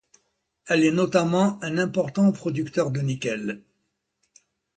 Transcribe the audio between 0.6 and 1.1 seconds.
Elle est